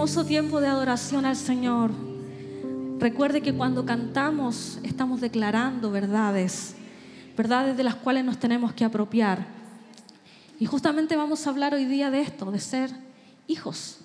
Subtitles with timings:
[0.00, 1.90] hermoso tiempo de adoración al Señor.
[2.98, 6.74] Recuerde que cuando cantamos estamos declarando verdades,
[7.36, 9.46] verdades de las cuales nos tenemos que apropiar.
[10.58, 12.90] Y justamente vamos a hablar hoy día de esto, de ser
[13.46, 13.98] hijos.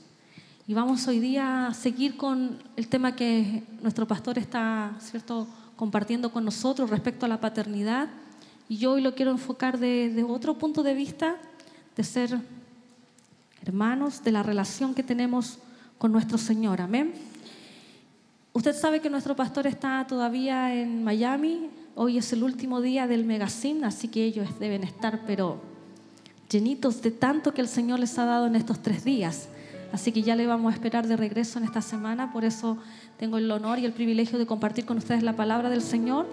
[0.67, 6.30] Y vamos hoy día a seguir con el tema que nuestro pastor está, ¿cierto?, compartiendo
[6.30, 8.09] con nosotros respecto a la paternidad.
[8.67, 11.38] Y yo hoy lo quiero enfocar de, de otro punto de vista,
[11.95, 12.38] de ser
[13.62, 15.59] hermanos, de la relación que tenemos
[15.98, 16.81] con nuestro Señor.
[16.81, 17.13] Amén.
[18.53, 21.70] Usted sabe que nuestro pastor está todavía en Miami.
[21.94, 25.59] Hoy es el último día del Megacin, así que ellos deben estar, pero
[26.50, 29.50] llenitos de tanto que el Señor les ha dado en estos tres días.
[29.91, 32.31] Así que ya le vamos a esperar de regreso en esta semana.
[32.31, 32.77] Por eso
[33.17, 36.27] tengo el honor y el privilegio de compartir con ustedes la palabra del Señor.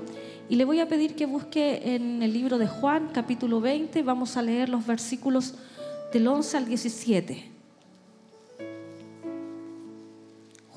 [0.48, 4.02] Y le voy a pedir que busque en el libro de Juan, capítulo 20.
[4.02, 5.54] Vamos a leer los versículos
[6.12, 7.51] del 11 al 17.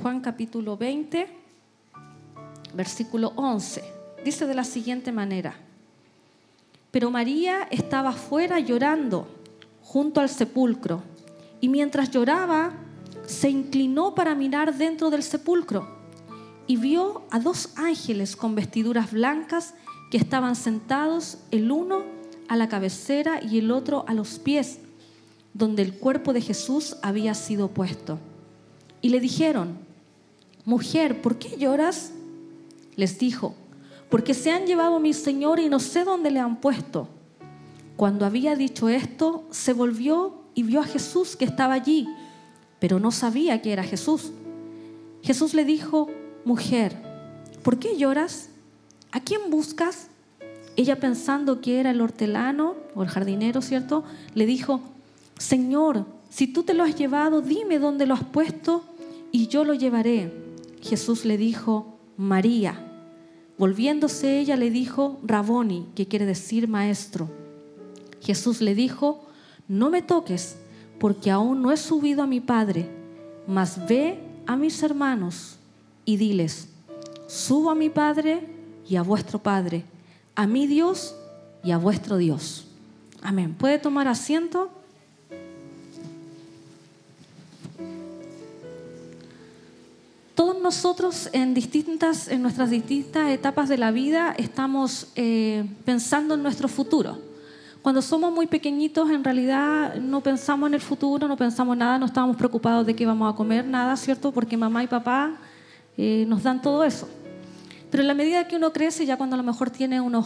[0.06, 1.28] Juan capítulo 20,
[2.76, 3.84] versículo 11.
[4.24, 5.56] Dice de la siguiente manera,
[6.92, 9.28] pero María estaba fuera llorando
[9.82, 11.02] junto al sepulcro
[11.60, 12.74] y mientras lloraba
[13.26, 15.88] se inclinó para mirar dentro del sepulcro
[16.68, 19.74] y vio a dos ángeles con vestiduras blancas
[20.12, 22.04] que estaban sentados el uno
[22.48, 24.78] a la cabecera y el otro a los pies
[25.56, 28.20] donde el cuerpo de Jesús había sido puesto.
[29.02, 29.85] Y le dijeron,
[30.66, 32.12] mujer, ¿por qué lloras?
[32.96, 33.56] Les dijo,
[34.10, 37.08] porque se han llevado a mi Señor y no sé dónde le han puesto.
[37.96, 42.08] Cuando había dicho esto, se volvió y vio a Jesús que estaba allí,
[42.80, 44.32] pero no sabía que era Jesús.
[45.22, 46.10] Jesús le dijo,
[46.44, 46.96] mujer,
[47.64, 48.50] ¿por qué lloras?
[49.12, 50.08] ¿A quién buscas?
[50.76, 54.04] Ella pensando que era el hortelano o el jardinero, ¿cierto?
[54.34, 54.82] Le dijo,
[55.38, 58.84] Señor, si tú te lo has llevado, dime dónde lo has puesto
[59.32, 60.45] y yo lo llevaré.
[60.86, 62.80] Jesús le dijo, María.
[63.58, 67.28] Volviéndose ella le dijo, Raboni, que quiere decir maestro.
[68.22, 69.26] Jesús le dijo,
[69.68, 70.58] no me toques,
[71.00, 72.88] porque aún no he subido a mi Padre,
[73.48, 75.58] mas ve a mis hermanos
[76.06, 76.70] y diles,
[77.28, 78.48] subo a mi Padre
[78.88, 79.86] y a vuestro Padre,
[80.36, 81.16] a mi Dios
[81.64, 82.68] y a vuestro Dios.
[83.24, 83.56] Amén.
[83.58, 84.70] ¿Puede tomar asiento?
[90.66, 96.68] Nosotros en, distintas, en nuestras distintas etapas de la vida estamos eh, pensando en nuestro
[96.68, 97.20] futuro.
[97.84, 102.08] Cuando somos muy pequeñitos, en realidad no pensamos en el futuro, no pensamos nada, no
[102.08, 104.32] estamos preocupados de qué vamos a comer, nada, ¿cierto?
[104.32, 105.38] Porque mamá y papá
[106.00, 107.08] eh, nos dan todo eso.
[107.92, 110.26] Pero en la medida que uno crece, ya cuando a lo mejor tiene unos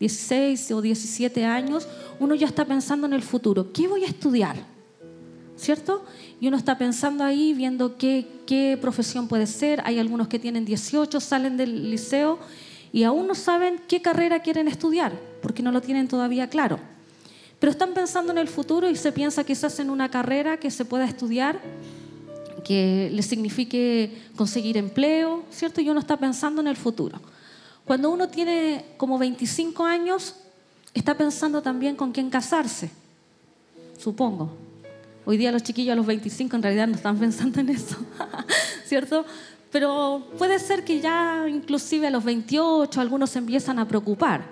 [0.00, 1.86] 16 o 17 años,
[2.18, 3.70] uno ya está pensando en el futuro.
[3.70, 4.56] ¿Qué voy a estudiar?
[5.58, 6.04] ¿Cierto?
[6.40, 9.82] y uno está pensando ahí, viendo qué, qué profesión puede ser.
[9.84, 12.38] Hay algunos que tienen 18, salen del liceo
[12.92, 16.78] y aún no saben qué carrera quieren estudiar, porque no lo tienen todavía claro.
[17.58, 20.84] Pero están pensando en el futuro y se piensa quizás en una carrera que se
[20.84, 21.60] pueda estudiar,
[22.64, 25.80] que les signifique conseguir empleo, ¿cierto?
[25.80, 27.20] Y uno está pensando en el futuro.
[27.84, 30.36] Cuando uno tiene como 25 años,
[30.94, 32.90] está pensando también con quién casarse,
[33.98, 34.67] supongo,
[35.28, 37.98] Hoy día los chiquillos a los 25 en realidad no están pensando en eso,
[38.86, 39.26] ¿cierto?
[39.70, 44.46] Pero puede ser que ya inclusive a los 28 algunos se empiezan a preocupar,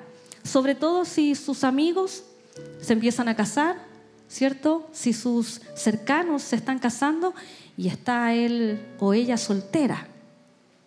[0.45, 2.25] sobre todo si sus amigos
[2.79, 3.77] se empiezan a casar,
[4.29, 4.87] ¿cierto?
[4.93, 7.33] Si sus cercanos se están casando
[7.79, 10.09] y está él o ella soltera.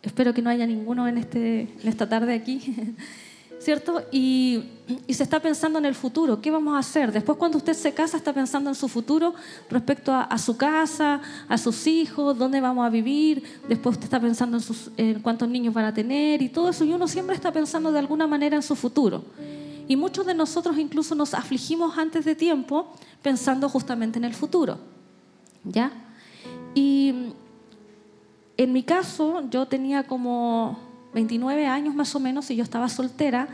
[0.04, 2.76] Espero que no haya ninguno en, este, en esta tarde aquí.
[3.60, 4.02] ¿cierto?
[4.12, 4.64] Y,
[5.08, 7.12] se está pensando en el futuro, ¿qué vamos a hacer?
[7.12, 9.36] Después cuando usted se casa está pensando en su futuro
[9.70, 14.58] respecto a, su casa, a sus hijos, dónde vamos a vivir, después usted está pensando
[14.58, 17.52] en, sus, en cuántos niños van a tener y todo eso, y uno siempre está
[17.52, 19.24] pensando de alguna manera en su futuro.
[19.88, 22.92] Y muchos de nosotros incluso nos afligimos antes de tiempo
[23.22, 24.80] pensando justamente en el futuro.
[25.64, 25.92] ¿Ya?
[26.74, 27.34] Y
[28.58, 33.48] en mi caso, yo tenía como 29 años más o menos y yo estaba soltera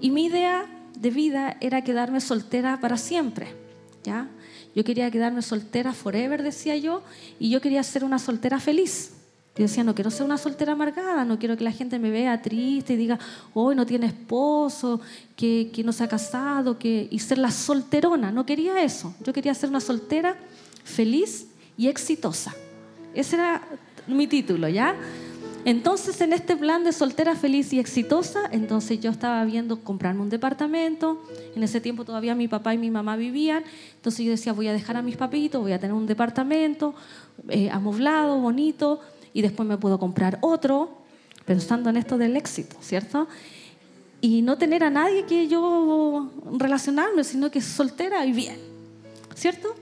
[0.00, 0.66] y mi idea
[0.98, 3.54] de vida era quedarme soltera para siempre,
[4.04, 4.28] ¿ya?
[4.74, 7.02] Yo quería quedarme soltera forever, decía yo,
[7.38, 9.12] y yo quería ser una soltera feliz.
[9.56, 12.40] Yo decía, no quiero ser una soltera amargada, no quiero que la gente me vea
[12.40, 13.18] triste y diga,
[13.52, 15.00] hoy no tiene esposo,
[15.34, 17.08] que, que no se ha casado, que...
[17.10, 18.30] y ser la solterona.
[18.30, 19.14] No quería eso.
[19.24, 20.36] Yo quería ser una soltera
[20.84, 22.54] feliz y exitosa.
[23.12, 23.60] Ese era
[24.06, 24.94] mi título, ¿ya?
[25.64, 30.30] Entonces, en este plan de soltera feliz y exitosa, entonces yo estaba viendo comprarme un
[30.30, 31.22] departamento.
[31.54, 33.62] En ese tiempo todavía mi papá y mi mamá vivían.
[33.96, 36.94] Entonces yo decía, voy a dejar a mis papitos, voy a tener un departamento
[37.48, 39.00] eh, amoblado, bonito,
[39.32, 40.98] y después me puedo comprar otro,
[41.44, 43.28] pensando en esto del éxito, ¿cierto?
[44.20, 48.56] Y no tener a nadie que yo relacionarme, sino que soltera y bien,
[49.34, 49.74] ¿cierto?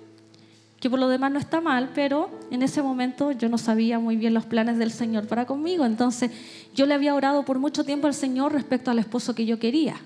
[0.80, 4.16] Que por lo demás no está mal, pero en ese momento yo no sabía muy
[4.16, 5.84] bien los planes del Señor para conmigo.
[5.84, 6.30] Entonces
[6.74, 9.96] yo le había orado por mucho tiempo al Señor respecto al esposo que yo quería.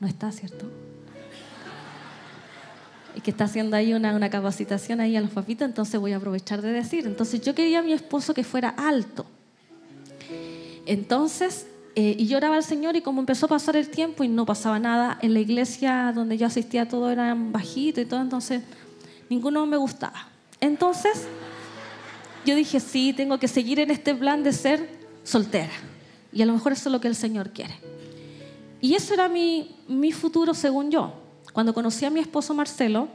[0.00, 0.70] No está, ¿cierto?
[3.16, 6.18] Y que está haciendo ahí una, una capacitación ahí a los papitos, entonces voy a
[6.18, 7.06] aprovechar de decir.
[7.06, 9.24] Entonces yo quería a mi esposo que fuera alto.
[10.84, 14.46] Entonces, eh, y lloraba al Señor y como empezó a pasar el tiempo y no
[14.46, 18.62] pasaba nada, en la iglesia donde yo asistía todo era bajito y todo, entonces
[19.28, 20.28] ninguno me gustaba.
[20.60, 21.26] Entonces,
[22.44, 24.88] yo dije, sí, tengo que seguir en este plan de ser
[25.22, 25.72] soltera.
[26.32, 27.74] Y a lo mejor eso es lo que el Señor quiere.
[28.80, 31.12] Y eso era mi, mi futuro según yo.
[31.52, 33.08] Cuando conocí a mi esposo Marcelo,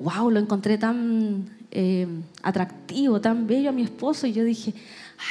[0.00, 2.06] wow, lo encontré tan eh,
[2.42, 4.26] atractivo, tan bello a mi esposo.
[4.26, 4.74] Y yo dije,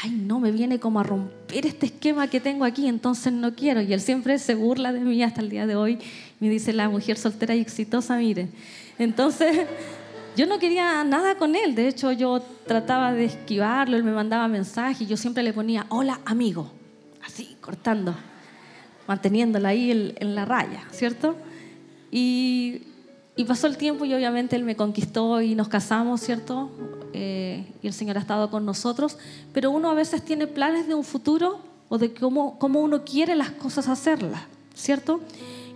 [0.04, 3.82] ay, no, me viene como a romper este esquema que tengo aquí, entonces no quiero.
[3.82, 6.00] Y él siempre se burla de mí hasta el día de hoy.
[6.40, 8.50] Me dice, la mujer soltera y exitosa, mire,
[9.00, 9.68] entonces,
[10.36, 11.76] yo no quería nada con él.
[11.76, 15.86] De hecho, yo trataba de esquivarlo, él me mandaba mensajes y yo siempre le ponía,
[15.90, 16.72] hola amigo,
[17.26, 18.14] así, cortando,
[19.08, 21.36] manteniéndola ahí en, la raya, ¿cierto?
[22.12, 22.84] Y,
[23.48, 26.72] pasó el tiempo y obviamente él me conquistó y nos casamos, ¿cierto?
[27.14, 29.18] Eh, y el Señor ha estado con nosotros,
[29.54, 33.36] pero uno a veces tiene planes de un futuro o de cómo, cómo uno quiere
[33.36, 34.42] las cosas hacerlas,
[34.74, 35.22] ¿cierto?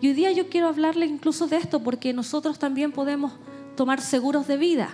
[0.02, 3.34] Y hoy día yo quiero hablarle incluso de esto porque nosotros también podemos
[3.76, 4.90] tomar seguros de vida.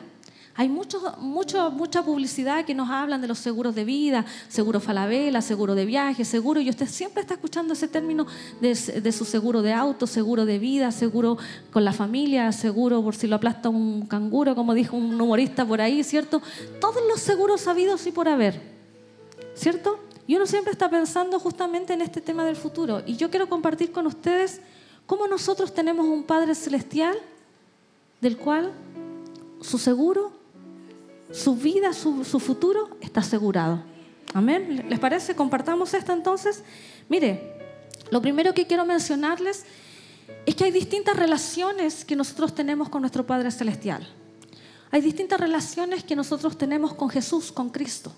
[0.53, 5.39] Hay mucho, mucho, mucha publicidad que nos hablan de los seguros de vida, seguro Falabella,
[5.39, 8.25] seguro de viaje, seguro, y usted siempre está escuchando ese término
[8.59, 11.37] de, de, su seguro de auto, seguro de vida, seguro
[11.71, 15.79] con la familia, seguro por si lo aplasta un canguro, como dijo un humorista por
[15.79, 16.41] ahí, ¿cierto?
[16.81, 18.59] Todos los seguros habidos y por haber,
[19.53, 19.99] ¿cierto?
[20.25, 23.03] Y uno siempre está pensando justamente en este tema del futuro.
[23.05, 24.59] Y yo quiero compartir con ustedes
[25.07, 27.17] cómo nosotros tenemos un Padre Celestial
[28.21, 28.73] del cual
[29.61, 30.31] su seguro,
[31.31, 33.81] su vida, su, futuro está asegurado.
[34.33, 34.85] Amén.
[34.89, 35.35] ¿Les parece?
[35.35, 36.63] Compartamos esto entonces.
[37.09, 37.55] Mire,
[38.11, 39.65] lo primero que quiero mencionarles
[40.45, 44.07] es que hay distintas relaciones que nosotros tenemos con nuestro Padre Celestial.
[44.91, 48.11] Hay distintas relaciones que nosotros tenemos con Jesús, con Cristo.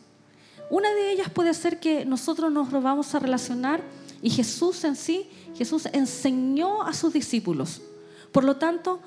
[0.70, 3.82] Una de ellas puede ser que nosotros nos vamos a relacionar
[4.22, 7.82] y Jesús en sí, Jesús enseñó a sus discípulos.
[8.32, 9.00] Por lo tanto,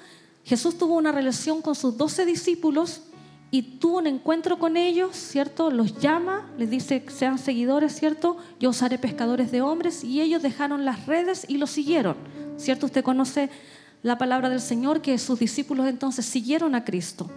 [0.44, 3.02] Jesús tuvo una relación con sus doce discípulos
[3.50, 5.70] y tuvo un encuentro con ellos, ¿cierto?
[5.70, 8.38] Los llama, les dice, sean seguidores, ¿cierto?
[8.58, 12.16] Yo os haré pescadores de hombres y ellos dejaron las redes y lo siguieron,
[12.56, 12.86] ¿cierto?
[12.86, 13.50] Usted conoce
[14.02, 17.30] la palabra del Señor que sus discípulos entonces siguieron a Cristo.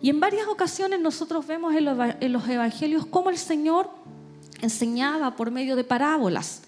[0.00, 3.90] Y en varias ocasiones nosotros vemos en los evangelios cómo el Señor
[4.60, 6.62] enseñaba por medio de parábolas.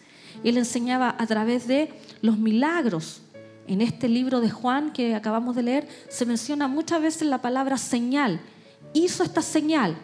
[0.45, 1.93] Él enseñaba a través de
[2.23, 3.23] los milagros.
[3.69, 7.77] En este libro de Juan que acabamos de leer se menciona muchas veces la palabra
[7.79, 8.41] señal.
[8.93, 9.97] Hizo esta señal.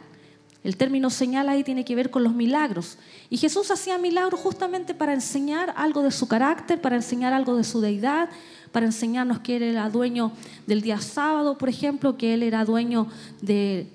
[0.65, 2.99] El término señal ahí tiene que ver con los milagros.
[3.31, 7.65] Y Jesús hacía milagros justamente para enseñar algo de su carácter, para enseñar algo de
[7.65, 8.29] su deidad,
[8.71, 10.33] para enseñarnos que Él era dueño
[10.67, 13.09] del día sábado, por ejemplo, que Él era dueño
[13.41, 13.89] de,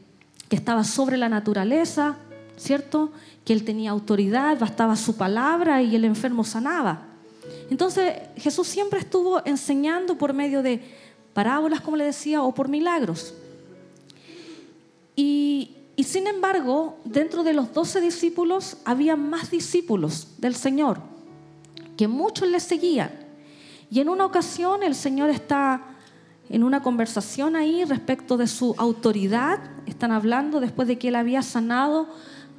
[0.50, 2.18] que estaba sobre la naturaleza,
[2.58, 3.12] ¿cierto?
[3.48, 7.04] que él tenía autoridad, bastaba su palabra y el enfermo sanaba.
[7.70, 10.82] Entonces Jesús siempre estuvo enseñando por medio de
[11.34, 13.34] parábolas, como le decía, o por milagros.
[15.16, 21.00] Y, y sin embargo, dentro de los doce discípulos había más discípulos del Señor,
[21.96, 23.12] que muchos le seguían.
[23.90, 25.86] Y en una ocasión el Señor está
[26.50, 29.60] en una conversación ahí respecto de su autoridad.
[29.86, 32.10] Están hablando después de que él había sanado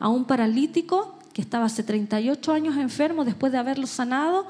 [0.01, 4.47] a un paralítico que estaba hace 38 años enfermo después de haberlo sanado,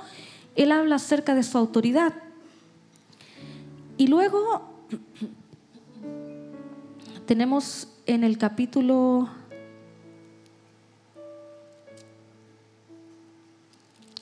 [0.57, 2.14] él habla acerca de su autoridad.
[3.97, 4.62] Y luego
[7.26, 9.28] tenemos en el capítulo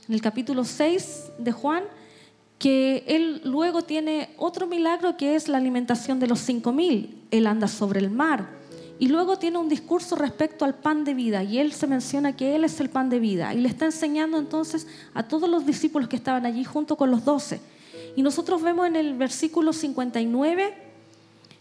[0.09, 1.85] en el capítulo 6 de Juan
[2.59, 7.23] que él luego tiene otro milagro que es la alimentación de los cinco mil.
[7.31, 8.49] Él anda sobre el mar.
[8.99, 12.57] Y luego tiene un discurso respecto al pan de vida y él se menciona que
[12.57, 16.09] él es el pan de vida y le está enseñando entonces a todos los discípulos
[16.09, 17.61] que estaban allí junto con los doce.
[18.17, 20.75] Y nosotros vemos en el versículo 59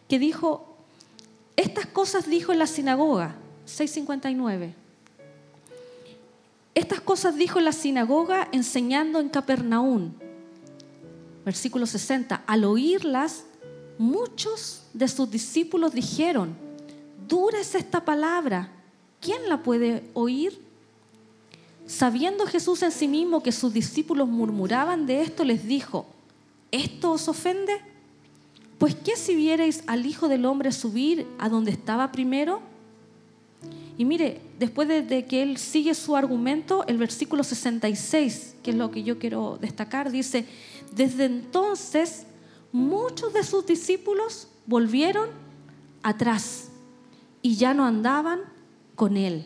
[0.08, 0.78] que dijo,
[1.58, 4.74] estas cosas dijo en la sinagoga, 659.
[6.74, 10.14] Estas cosas dijo en la sinagoga enseñando en Capernaum.
[11.44, 12.44] Versículo 60.
[12.46, 13.46] Al oírlas,
[13.98, 16.65] muchos de sus discípulos dijeron,
[17.28, 18.70] dura es esta palabra,
[19.22, 20.60] ¿quién la puede oír?
[21.88, 26.06] Sabiendo Jesús en sí mismo que sus discípulos murmuraban de esto, les dijo,
[26.72, 27.80] ¿esto os ofende?
[28.78, 32.62] Pues ¿qué si vierais al Hijo del Hombre subir a donde estaba primero?
[33.98, 38.92] Y mire, después de, que él sigue su argumento, el versículo 66, que es lo
[38.92, 40.46] que yo quiero destacar, dice,
[40.94, 42.24] desde entonces
[42.74, 45.30] muchos de sus discípulos volvieron
[46.04, 46.70] atrás
[47.46, 48.40] y ya no andaban
[48.96, 49.46] con él.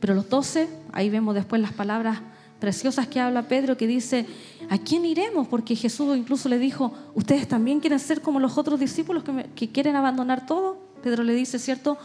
[0.00, 2.20] Pero los doce, ahí vemos después las palabras
[2.58, 4.26] preciosas que habla Pedro, que dice,
[4.68, 5.48] ¿a quién iremos?
[5.48, 9.24] Porque Jesús incluso le dijo, ¿ustedes también quieren ser como los otros discípulos
[9.56, 10.76] que, quieren abandonar todo?
[11.02, 11.96] Pedro le dice, ¿cierto?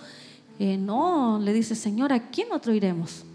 [0.59, 3.25] Eh, no, le dice, Señor, ¿a quién otro iremos?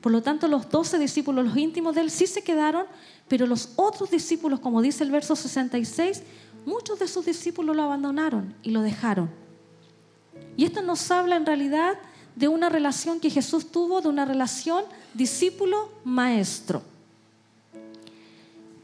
[0.00, 2.86] Por lo tanto, los doce discípulos, los íntimos de él, sí se quedaron,
[3.28, 6.22] pero los otros discípulos, como dice el verso 66,
[6.64, 9.41] muchos de sus discípulos lo abandonaron y lo dejaron.
[10.56, 11.98] Y esto nos habla en realidad
[12.36, 14.84] de una relación que Jesús tuvo, de una relación
[15.14, 16.82] discípulo-maestro.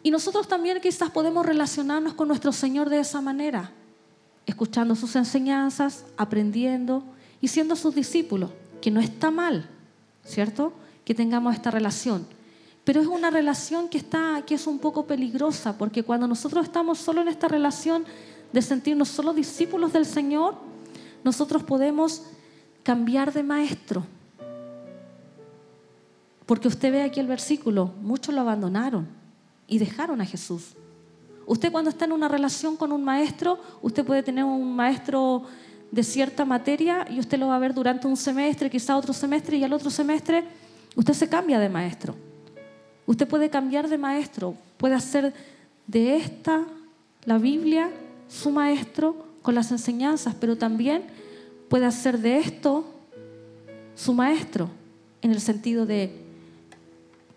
[0.02, 3.72] Y nosotros también quizás podemos relacionarnos con nuestro Señor de esa manera,
[4.46, 7.02] escuchando sus enseñanzas, aprendiendo
[7.40, 8.50] y siendo sus discípulos,
[8.80, 9.68] que no está mal,
[10.24, 10.72] ¿cierto?
[11.04, 12.26] Que tengamos esta relación.
[12.84, 16.98] Pero es una relación que, está, que es un poco peligrosa, porque cuando nosotros estamos
[16.98, 18.04] solo en esta relación
[18.52, 20.54] de sentirnos solo discípulos del Señor,
[21.28, 22.22] nosotros podemos
[22.82, 24.02] cambiar de maestro.
[26.46, 29.06] Porque usted ve aquí el versículo, muchos lo abandonaron
[29.66, 30.74] y dejaron a Jesús.
[31.44, 35.42] Usted cuando está en una relación con un maestro, usted puede tener un maestro
[35.90, 39.58] de cierta materia y usted lo va a ver durante un semestre, quizá otro semestre
[39.58, 40.44] y al otro semestre
[40.96, 42.14] usted se cambia de maestro.
[43.04, 45.34] Usted puede cambiar de maestro, puede hacer
[45.86, 46.64] de esta,
[47.26, 47.90] la Biblia,
[48.28, 51.17] su maestro con las enseñanzas, pero también
[51.68, 52.84] puede hacer de esto
[53.94, 54.68] su maestro,
[55.22, 56.24] en el sentido de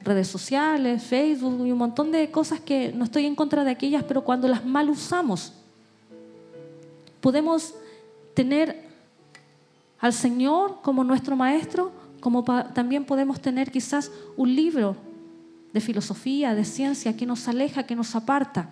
[0.01, 4.03] redes sociales, Facebook y un montón de cosas que no estoy en contra de aquellas,
[4.03, 5.53] pero cuando las mal usamos,
[7.19, 7.75] podemos
[8.33, 8.89] tener
[9.99, 14.95] al Señor como nuestro maestro, como también podemos tener quizás un libro
[15.73, 18.69] de filosofía, de ciencia, que nos aleja, que nos aparta.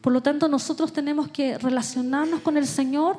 [0.00, 3.18] Por lo tanto, nosotros tenemos que relacionarnos con el Señor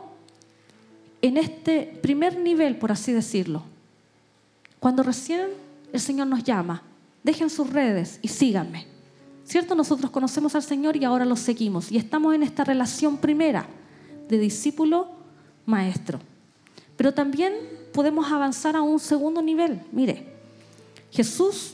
[1.21, 3.63] en este primer nivel, por así decirlo.
[4.79, 5.49] Cuando recién
[5.91, 6.83] el Señor nos llama,
[7.23, 8.87] dejen sus redes y síganme.
[9.43, 9.75] ¿Cierto?
[9.75, 11.91] Nosotros conocemos al Señor y ahora lo seguimos.
[11.91, 13.65] Y estamos en esta relación primera
[14.29, 16.19] de discípulo-maestro.
[16.95, 17.53] Pero también
[17.91, 19.81] podemos avanzar a un segundo nivel.
[19.91, 20.33] Mire,
[21.11, 21.73] Jesús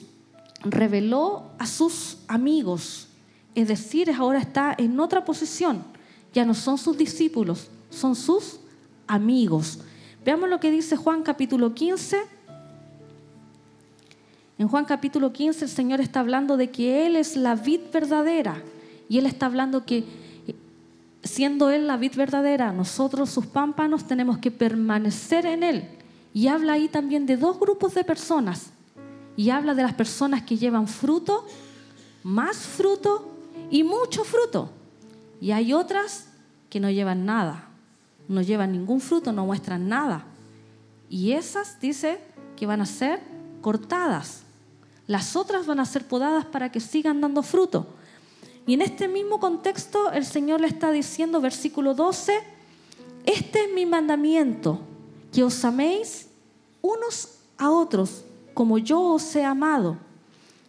[0.63, 3.07] reveló a sus amigos,
[3.55, 5.83] es decir, ahora está en otra posición.
[6.33, 8.59] Ya no son sus discípulos, son sus
[9.07, 9.79] amigos.
[10.23, 12.17] Veamos lo que dice Juan capítulo 15,
[14.57, 18.61] en Juan capítulo 15 el Señor está hablando de que Él es la vid verdadera
[19.09, 20.05] y Él está hablando que
[21.23, 25.89] siendo Él la vid verdadera, nosotros sus pámpanos tenemos que permanecer en Él.
[26.33, 28.71] Y habla ahí también de dos grupos de personas.
[29.35, 31.45] Y habla de las personas que llevan fruto,
[32.23, 33.34] más fruto
[33.69, 34.69] y mucho fruto.
[35.41, 36.27] Y hay otras
[36.69, 37.69] que no llevan nada,
[38.27, 40.25] no llevan ningún fruto, no muestran nada.
[41.09, 42.19] Y esas dice
[42.55, 43.19] que van a ser
[43.61, 44.43] cortadas.
[45.07, 47.87] Las otras van a ser podadas para que sigan dando fruto.
[48.65, 52.39] Y en este mismo contexto el Señor le está diciendo, versículo 12,
[53.25, 54.79] este es mi mandamiento,
[55.31, 56.27] que os améis
[56.81, 58.23] unos a otros
[58.55, 59.97] como yo os he amado.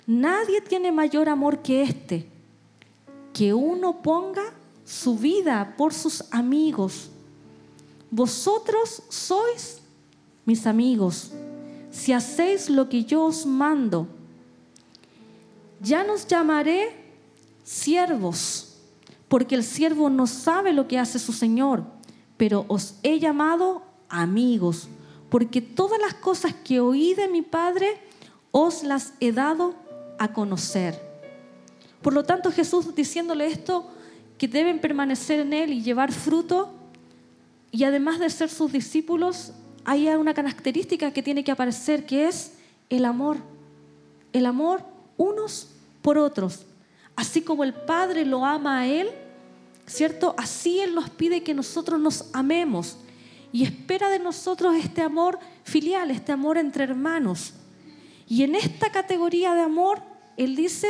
[0.06, 2.28] Nadie tiene mayor amor que este,
[3.36, 7.10] que uno ponga su vida por sus amigos.
[8.10, 9.82] Vosotros sois
[10.46, 11.32] mis amigos
[11.90, 14.06] si hacéis lo que yo os mando.
[15.82, 16.96] Ya nos llamaré
[17.62, 18.78] siervos,
[19.28, 21.84] porque el siervo no sabe lo que hace su Señor,
[22.38, 24.88] pero os he llamado amigos,
[25.28, 28.00] porque todas las cosas que oí de mi Padre
[28.50, 29.74] os las he dado
[30.18, 31.05] a conocer.
[32.06, 33.90] Por lo tanto, Jesús diciéndole esto,
[34.38, 36.72] que deben permanecer en Él y llevar fruto,
[37.72, 39.50] y además de ser sus discípulos,
[39.84, 42.52] hay una característica que tiene que aparecer, que es
[42.90, 43.38] el amor.
[44.32, 44.84] El amor
[45.16, 45.70] unos
[46.00, 46.64] por otros.
[47.16, 49.08] Así como el Padre lo ama a Él,
[49.84, 50.36] ¿cierto?
[50.38, 52.98] Así Él nos pide que nosotros nos amemos.
[53.52, 57.54] y espera de nosotros este amor filial, este amor entre hermanos.
[58.28, 60.00] Y en esta categoría de amor,
[60.36, 60.86] Él dice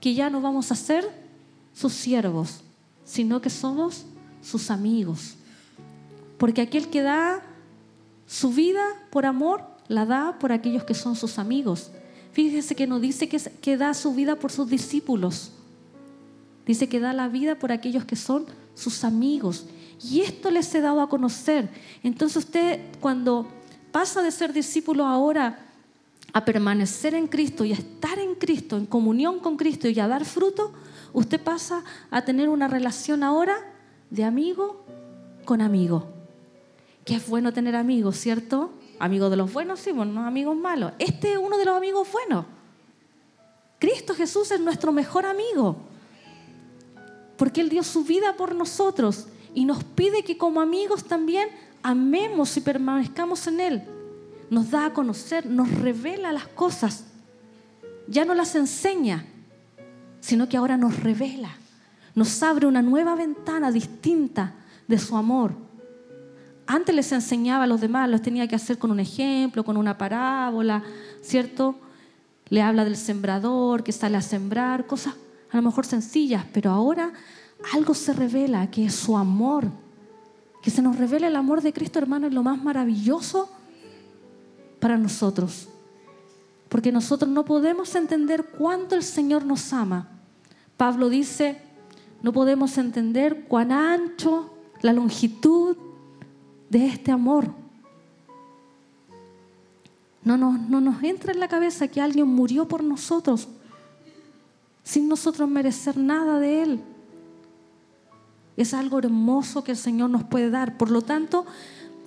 [0.00, 1.08] que ya no vamos a ser
[1.74, 2.60] sus siervos,
[3.04, 4.04] sino que somos
[4.42, 5.34] sus amigos.
[6.38, 7.42] Porque aquel que da
[8.26, 11.90] su vida por amor, la da por aquellos que son sus amigos.
[12.32, 15.50] Fíjese que no dice que, que da su vida por sus discípulos.
[16.66, 19.66] Dice que da la vida por aquellos que son sus amigos.
[20.02, 21.68] Y esto les he dado a conocer.
[22.02, 23.48] Entonces usted cuando
[23.92, 25.69] pasa de ser discípulo ahora
[26.32, 30.08] a permanecer en Cristo y a estar en Cristo, en comunión con Cristo y a
[30.08, 30.72] dar fruto,
[31.12, 33.56] usted pasa a tener una relación ahora
[34.10, 34.84] de amigo
[35.44, 36.08] con amigo.
[37.04, 38.70] Que es bueno tener amigos, ¿cierto?
[38.98, 40.92] Amigos de los buenos, sí, bueno, no amigos malos.
[40.98, 42.44] Este es uno de los amigos buenos.
[43.78, 45.76] Cristo Jesús es nuestro mejor amigo.
[47.36, 51.48] Porque Él dio su vida por nosotros y nos pide que como amigos también
[51.82, 53.82] amemos y permanezcamos en Él.
[54.50, 57.04] Nos da a conocer, nos revela las cosas.
[58.08, 59.24] Ya no las enseña,
[60.20, 61.50] sino que ahora nos revela.
[62.16, 64.54] Nos abre una nueva ventana distinta
[64.88, 65.52] de su amor.
[66.66, 69.96] Antes les enseñaba a los demás, los tenía que hacer con un ejemplo, con una
[69.96, 70.82] parábola,
[71.22, 71.76] ¿cierto?
[72.48, 75.14] Le habla del sembrador que sale a sembrar, cosas
[75.52, 77.12] a lo mejor sencillas, pero ahora
[77.72, 79.68] algo se revela, que es su amor.
[80.62, 83.50] Que se nos revela el amor de Cristo, hermano, es lo más maravilloso
[84.80, 85.68] para nosotros.
[86.68, 90.08] Porque nosotros no podemos entender cuánto el Señor nos ama.
[90.76, 91.60] Pablo dice,
[92.22, 95.76] no podemos entender cuán ancho la longitud
[96.68, 97.52] de este amor.
[100.22, 103.48] No nos, no nos entra en la cabeza que alguien murió por nosotros
[104.90, 106.80] sin nosotros merecer nada de Él.
[108.56, 110.76] Es algo hermoso que el Señor nos puede dar.
[110.76, 111.46] Por lo tanto,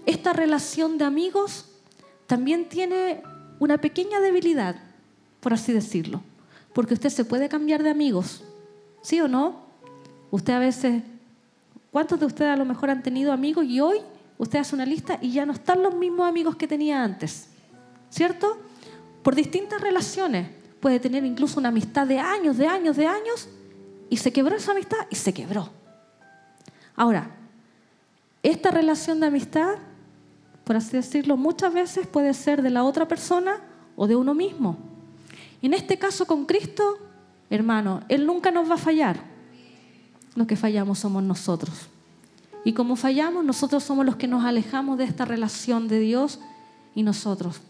[0.05, 1.65] esta relación de amigos
[2.27, 3.21] también tiene
[3.59, 4.75] una pequeña debilidad,
[5.39, 6.21] por así decirlo.
[6.73, 8.43] Porque usted se puede cambiar de amigos,
[9.01, 9.63] ¿sí o no?
[10.31, 11.03] Usted a veces,
[11.91, 13.99] ¿cuántos de ustedes a lo mejor han tenido amigos y hoy
[14.37, 17.49] usted hace una lista y ya no están los mismos amigos que tenía antes?
[18.09, 18.57] ¿Cierto?
[19.21, 20.49] Por distintas relaciones.
[20.79, 23.47] Puede tener incluso una amistad de años, de años, de años,
[24.09, 25.69] y se quebró esa amistad y se quebró.
[26.95, 27.29] Ahora,
[28.43, 29.75] esta relación de amistad,
[30.63, 33.61] por así decirlo, muchas veces puede ser de la otra persona
[33.95, 34.77] o de uno mismo.
[35.61, 36.97] En este caso con Cristo,
[37.49, 39.17] hermano, Él nunca nos va a fallar.
[40.35, 41.87] Lo que fallamos somos nosotros.
[42.65, 46.39] Y como fallamos, nosotros somos los que nos alejamos de esta relación de Dios
[46.95, 47.61] y nosotros.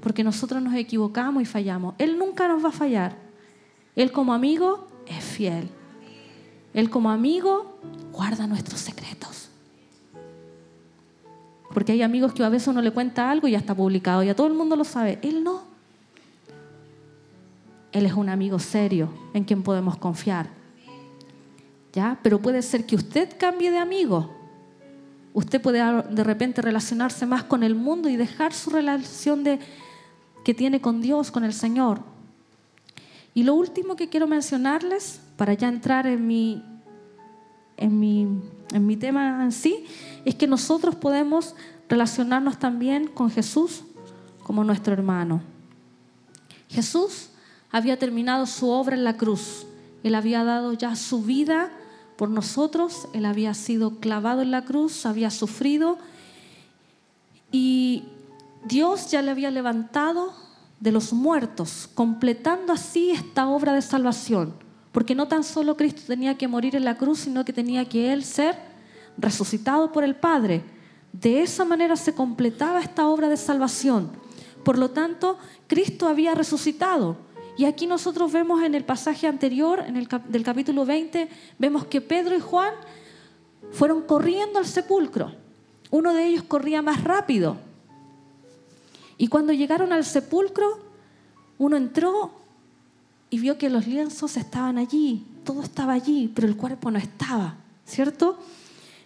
[0.00, 1.94] Porque nosotros nos equivocamos y fallamos.
[1.98, 3.16] Él nunca nos va a fallar.
[3.96, 5.68] Él como amigo es fiel.
[6.74, 7.78] Él como amigo
[8.12, 9.31] guarda nuestros secretos.
[11.72, 14.34] Porque hay amigos que a veces uno le cuenta algo y ya está publicado, ya
[14.34, 15.18] todo el mundo lo sabe.
[15.22, 15.62] Él no.
[17.92, 20.48] Él es un amigo serio en quien podemos confiar.
[21.92, 22.18] ¿Ya?
[22.22, 24.30] Pero puede ser que usted cambie de amigo.
[25.34, 25.80] Usted puede
[26.10, 29.58] de repente relacionarse más con el mundo y dejar su relación de,
[30.44, 32.00] que tiene con Dios, con el Señor.
[33.34, 36.62] Y lo último que quiero mencionarles, para ya entrar en mi,
[37.78, 38.28] en mi,
[38.72, 39.86] en mi tema en sí,
[40.24, 41.54] es que nosotros podemos
[41.88, 43.82] relacionarnos también con Jesús
[44.42, 45.42] como nuestro hermano.
[46.68, 47.28] Jesús
[47.70, 49.66] había terminado su obra en la cruz.
[50.02, 51.70] Él había dado ya su vida
[52.16, 53.08] por nosotros.
[53.12, 55.98] Él había sido clavado en la cruz, había sufrido.
[57.50, 58.04] Y
[58.64, 60.32] Dios ya le había levantado
[60.80, 64.54] de los muertos, completando así esta obra de salvación.
[64.92, 68.12] Porque no tan solo Cristo tenía que morir en la cruz, sino que tenía que
[68.12, 68.71] Él ser
[69.18, 70.62] resucitado por el Padre.
[71.12, 74.10] De esa manera se completaba esta obra de salvación.
[74.64, 77.16] Por lo tanto, Cristo había resucitado.
[77.56, 82.00] Y aquí nosotros vemos en el pasaje anterior, en el del capítulo 20, vemos que
[82.00, 82.72] Pedro y Juan
[83.72, 85.34] fueron corriendo al sepulcro.
[85.90, 87.58] Uno de ellos corría más rápido
[89.22, 90.80] y cuando llegaron al sepulcro,
[91.56, 92.32] uno entró
[93.30, 97.54] y vio que los lienzos estaban allí, todo estaba allí, pero el cuerpo no estaba,
[97.86, 98.36] ¿cierto?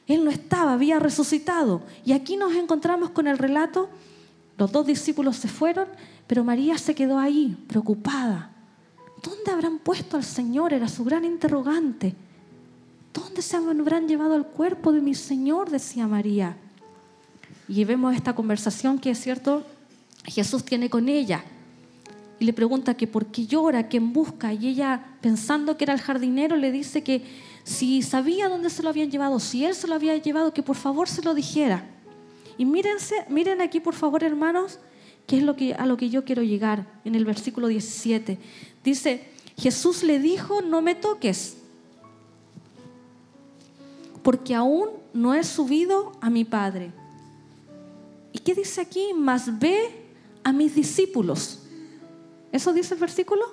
[0.07, 1.83] Él no estaba, había resucitado.
[2.05, 3.89] Y aquí nos encontramos con el relato,
[4.59, 5.87] los dos discípulos se fueron,
[6.27, 8.51] pero María se quedó ahí, preocupada.
[9.23, 10.73] ¿Dónde habrán puesto al Señor?
[10.73, 12.15] Era su gran interrogante.
[13.13, 15.71] ¿Dónde se habrán llevado el cuerpo de mi Señor?
[15.71, 16.57] decía María.
[17.69, 19.65] Y vemos esta conversación que es cierto,
[20.25, 21.45] Jesús tiene con ella
[22.39, 26.01] y le pregunta que por qué llora, quién busca, y ella, pensando que era el
[26.01, 27.23] jardinero, le dice que
[27.67, 30.77] si sabía dónde se lo habían llevado, si él se lo había llevado, que por
[30.77, 31.85] favor se lo dijera.
[32.57, 34.79] Y mírense, miren aquí por favor hermanos,
[35.27, 38.39] qué es lo que, a lo que yo quiero llegar en el versículo 17.
[38.85, 41.57] Dice, Jesús le dijo, no me toques,
[44.23, 46.93] porque aún no he subido a mi Padre.
[48.33, 49.13] ¿Y qué dice aquí?
[49.13, 49.91] Más ve
[50.45, 51.63] a mis discípulos.
[52.53, 53.45] ¿Eso dice el versículo?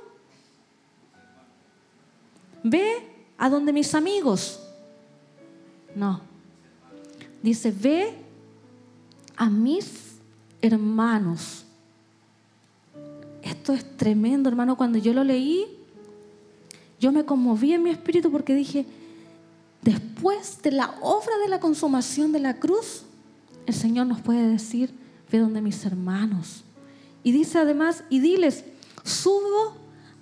[2.63, 3.12] Ve
[3.43, 4.57] a donde mis amigos.
[5.93, 6.21] No.
[7.41, 8.13] Dice, ve
[9.35, 10.15] a mis
[10.61, 11.65] hermanos.
[13.41, 14.77] Esto es tremendo, hermano.
[14.77, 15.67] Cuando yo lo leí,
[17.01, 18.85] yo me conmoví en mi espíritu porque dije,
[19.81, 23.03] después de la obra de la consumación de la cruz,
[23.65, 24.89] el Señor nos puede decir,
[25.29, 26.63] ve donde mis hermanos.
[27.23, 28.63] Y dice además, y diles,
[29.03, 29.75] subo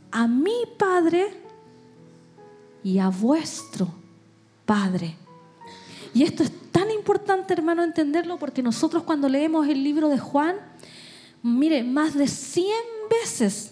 [0.09, 1.40] a mi Padre
[2.83, 3.87] y a vuestro
[4.65, 5.15] Padre.
[6.13, 10.55] Y esto es tan importante, hermano, entenderlo, porque nosotros cuando leemos el libro de Juan,
[11.41, 12.67] mire, más de 100
[13.09, 13.71] veces,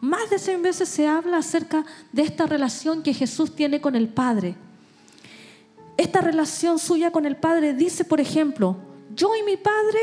[0.00, 4.08] más de 100 veces se habla acerca de esta relación que Jesús tiene con el
[4.08, 4.56] Padre.
[5.96, 8.76] Esta relación suya con el Padre dice, por ejemplo,
[9.14, 9.98] yo y mi Padre,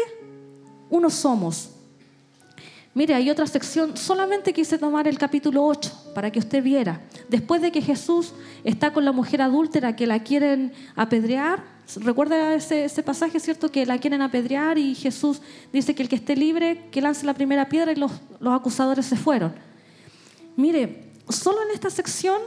[0.89, 1.74] uno somos.
[2.95, 7.01] Mire, hay otra sección, solamente quise tomar el capítulo 8 para que usted viera.
[7.27, 8.31] Después de que Jesús
[8.63, 11.61] está con la mujer adúltera que la quieren apedrear,
[11.97, 13.69] recuerda ese, pasaje, ¿cierto?
[13.69, 15.41] Que la quieren apedrear y Jesús
[15.73, 19.05] dice que el que esté libre, que lance la primera piedra y los, los acusadores
[19.05, 19.53] se fueron.
[20.55, 22.39] Mire, solo en esta sección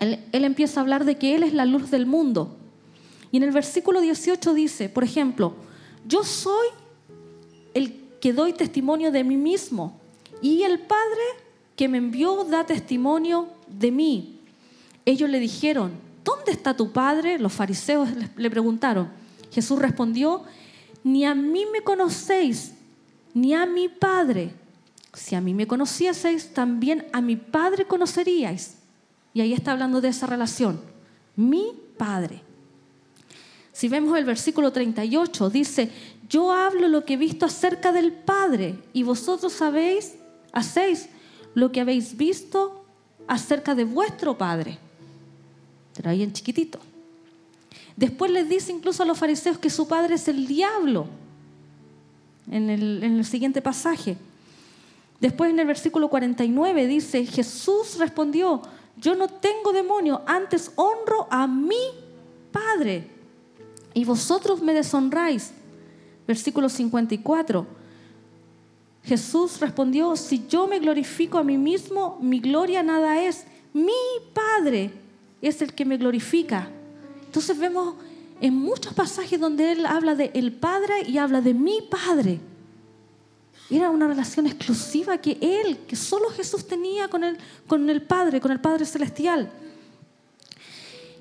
[0.00, 2.56] él, él empieza a hablar de que Él es la luz del mundo.
[3.30, 5.54] Y en el versículo 18 dice, por ejemplo,
[6.08, 6.66] yo soy
[7.72, 9.98] el que doy testimonio de mí mismo.
[10.42, 11.22] Y el Padre
[11.76, 14.40] que me envió da testimonio de mí.
[15.06, 17.38] Ellos le dijeron, ¿dónde está tu Padre?
[17.38, 19.08] Los fariseos le preguntaron.
[19.50, 20.44] Jesús respondió,
[21.02, 22.74] ni a mí me conocéis,
[23.34, 24.52] ni a mi Padre.
[25.14, 28.76] Si a mí me conocieseis, también a mi Padre conoceríais.
[29.32, 30.80] Y ahí está hablando de esa relación.
[31.36, 32.42] Mi Padre.
[33.72, 35.90] Si vemos el versículo 38, dice,
[36.30, 40.14] yo hablo lo que he visto acerca del Padre y vosotros sabéis,
[40.52, 41.08] hacéis
[41.54, 42.84] lo que habéis visto
[43.26, 44.78] acerca de vuestro Padre.
[45.94, 46.78] Pero en chiquitito.
[47.96, 51.06] Después les dice incluso a los fariseos que su padre es el diablo,
[52.50, 54.16] en el, en el siguiente pasaje.
[55.20, 58.62] Después en el versículo 49 dice, Jesús respondió,
[58.96, 61.76] yo no tengo demonio, antes honro a mi
[62.52, 63.10] Padre
[63.94, 65.52] y vosotros me deshonráis.
[66.30, 67.66] Versículo 54.
[69.02, 73.46] Jesús respondió, si yo me glorifico a mí mismo, mi gloria nada es.
[73.72, 73.90] Mi
[74.32, 74.92] Padre
[75.42, 76.68] es el que me glorifica.
[77.24, 77.96] Entonces vemos
[78.40, 82.38] en muchos pasajes donde Él habla de el Padre y habla de mi Padre.
[83.68, 88.40] Era una relación exclusiva que Él, que solo Jesús tenía con el, con el Padre,
[88.40, 89.50] con el Padre Celestial.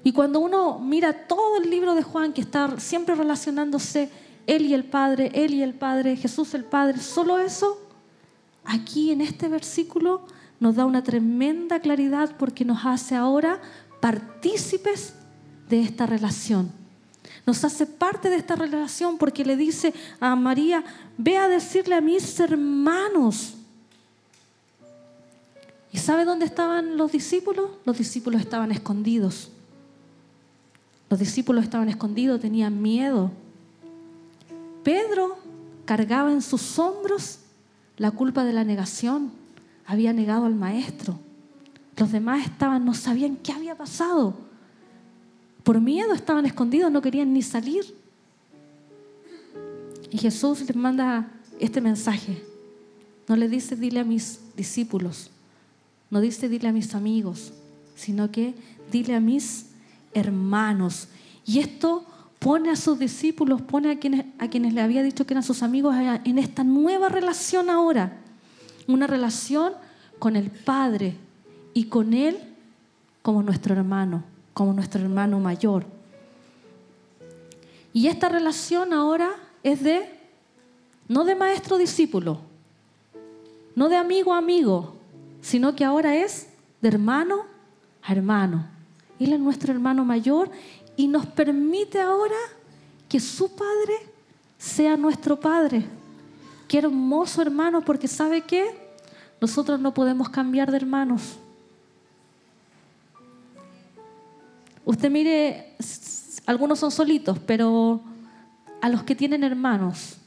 [0.03, 4.11] Y cuando uno mira todo el libro de Juan, que está siempre relacionándose
[4.49, 7.79] él y el Padre, Él y el Padre, Jesús el Padre, solo eso,
[8.65, 10.25] aquí en este versículo
[10.59, 13.61] nos da una tremenda claridad porque nos hace ahora
[14.01, 15.13] partícipes
[15.69, 16.71] de esta relación.
[17.45, 20.83] Nos hace parte de esta relación porque le dice a María,
[21.15, 23.53] ve a decirle a mis hermanos.
[25.91, 27.69] ¿Y sabe dónde estaban los discípulos?
[27.85, 29.51] Los discípulos estaban escondidos.
[31.07, 33.31] Los discípulos estaban escondidos, tenían miedo.
[34.83, 35.37] Pedro
[35.85, 37.39] cargaba en sus hombros
[37.97, 39.31] la culpa de la negación.
[39.85, 41.19] Había negado al maestro.
[41.97, 44.35] Los demás estaban, no sabían qué había pasado.
[45.63, 47.83] Por miedo estaban escondidos, no querían ni salir.
[50.11, 52.43] Y Jesús les manda este mensaje.
[53.27, 55.29] No le dice dile a mis discípulos,
[56.09, 57.53] no dice dile a mis amigos,
[57.95, 58.55] sino que
[58.91, 59.67] dile a mis
[60.13, 61.09] hermanos.
[61.45, 62.05] Y esto
[62.39, 65.61] pone a sus discípulos, pone a quienes, a quienes le había dicho que eran sus
[65.61, 68.17] amigos en esta nueva relación ahora.
[68.87, 69.73] Una relación
[70.17, 71.15] con el Padre
[71.73, 72.37] y con Él
[73.21, 74.23] como nuestro hermano,
[74.53, 75.85] como nuestro hermano mayor.
[77.93, 79.31] Y esta relación ahora
[79.63, 80.09] es de,
[81.07, 82.39] no de maestro-discípulo,
[83.75, 84.95] no de amigo a amigo,
[85.41, 86.47] sino que ahora es
[86.81, 87.45] de hermano
[88.01, 88.65] a hermano.
[89.19, 90.49] Él es nuestro hermano mayor
[90.99, 92.35] y nos permite ahora
[93.07, 93.95] que su Padre
[94.57, 95.85] sea nuestro Padre.
[96.67, 98.75] Qué hermoso hermano, porque ¿sabe qué?
[99.39, 101.37] Nosotros no podemos cambiar de hermanos.
[104.83, 105.73] Usted mire,
[106.45, 108.01] algunos son solitos, pero
[108.81, 110.17] a los que tienen hermanos.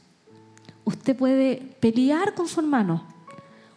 [0.85, 3.03] Usted puede pelear con su hermano.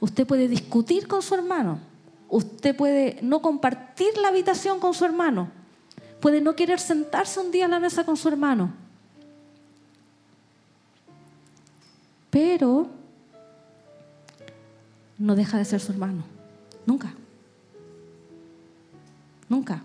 [0.00, 1.78] Usted puede discutir con su hermano.
[2.30, 5.55] Usted puede no compartir la habitación con su hermano.
[6.20, 8.72] Puede no querer sentarse un día a la mesa con su hermano.
[12.30, 12.88] Pero
[15.18, 16.24] no deja de ser su hermano.
[16.84, 17.12] Nunca.
[19.48, 19.82] Nunca.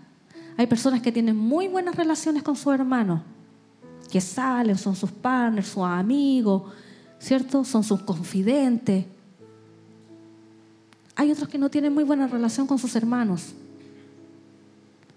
[0.56, 3.22] Hay personas que tienen muy buenas relaciones con su hermano,
[4.10, 6.64] que salen, son sus partners, sus amigos,
[7.18, 7.64] ¿cierto?
[7.64, 9.06] Son sus confidentes.
[11.16, 13.54] Hay otros que no tienen muy buena relación con sus hermanos.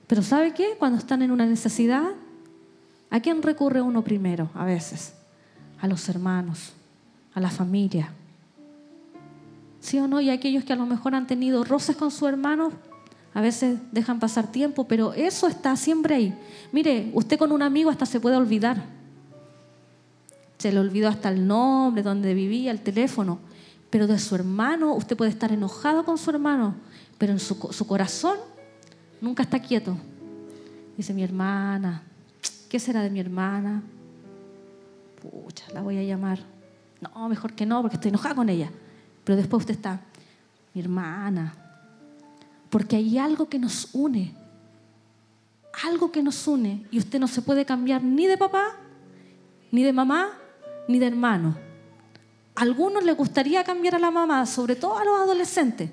[0.08, 0.76] Pero ¿sabe qué?
[0.78, 2.12] Cuando están en una necesidad,
[3.10, 5.14] ¿a quién recurre uno primero a veces?
[5.82, 6.74] A los hermanos,
[7.34, 8.10] a la familia.
[9.80, 10.22] ¿Sí o no?
[10.22, 12.72] Y aquellos que a lo mejor han tenido roces con su hermano,
[13.34, 16.40] a veces dejan pasar tiempo, pero eso está siempre ahí.
[16.72, 18.84] Mire, usted con un amigo hasta se puede olvidar.
[20.58, 23.40] Se le olvidó hasta el nombre, donde vivía, el teléfono.
[23.90, 26.76] Pero de su hermano, usted puede estar enojado con su hermano,
[27.18, 28.38] pero en su corazón
[29.26, 29.98] nunca está quieto.
[30.96, 32.04] Dice mi hermana,
[32.70, 33.82] ¿qué será de mi hermana?
[35.22, 36.40] Pucha, la voy a llamar.
[37.02, 38.72] No, mejor que no, porque estoy enojada con ella.
[39.24, 40.00] Pero después usted está,
[40.74, 41.54] mi hermana,
[42.70, 44.34] porque hay algo que nos une.
[45.84, 46.86] Algo que nos une.
[46.92, 48.78] Y usted no se puede cambiar ni de papá,
[49.72, 50.30] ni de mamá,
[50.88, 51.58] ni de hermano.
[52.56, 55.90] A algunos les gustaría cambiar a la mamá, sobre todo a los adolescentes.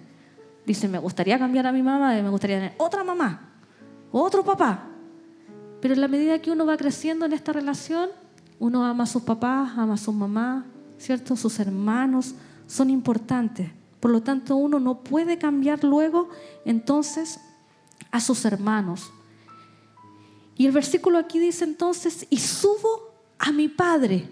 [0.66, 3.52] Dicen, me gustaría cambiar a mi mamá, me gustaría tener otra mamá,
[4.12, 4.84] otro papá.
[5.80, 8.10] Pero en la medida que uno va creciendo en esta relación,
[8.60, 10.64] uno ama a sus papás, ama a su mamá,
[10.98, 11.34] ¿cierto?
[11.34, 12.36] Sus hermanos
[12.68, 13.70] son importantes.
[13.98, 16.28] Por lo tanto, uno no puede cambiar luego
[16.64, 17.40] entonces
[18.12, 19.12] a sus hermanos.
[20.56, 24.28] Y el versículo aquí dice entonces, y subo a mi Padre.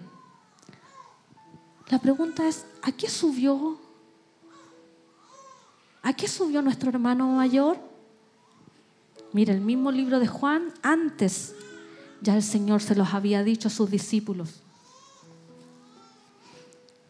[1.89, 3.80] La pregunta es, ¿a qué subió?
[6.01, 7.77] ¿A qué subió nuestro hermano mayor?
[9.33, 11.53] Mira, el mismo libro de Juan, antes
[12.21, 14.61] ya el Señor se los había dicho a sus discípulos.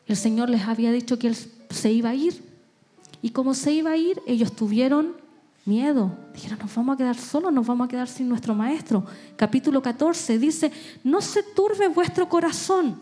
[0.05, 1.37] El Señor les había dicho que Él
[1.69, 2.43] se iba a ir.
[3.21, 5.15] Y como se iba a ir, ellos tuvieron
[5.65, 6.17] miedo.
[6.33, 9.05] Dijeron, nos vamos a quedar solos, nos vamos a quedar sin nuestro maestro.
[9.35, 10.71] Capítulo 14 dice,
[11.03, 12.99] no se turbe vuestro corazón.